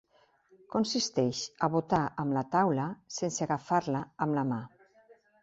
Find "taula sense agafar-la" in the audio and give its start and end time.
2.57-4.03